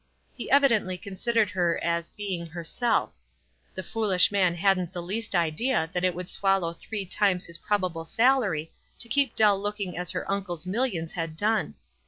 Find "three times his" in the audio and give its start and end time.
6.73-7.59